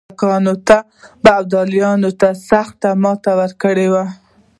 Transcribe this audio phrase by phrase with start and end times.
[0.09, 0.45] سیکهان
[1.23, 1.79] به ابدالي
[2.19, 3.87] ته سخته ماته ورکړي.